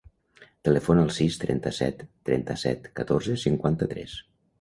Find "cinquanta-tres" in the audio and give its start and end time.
3.43-4.17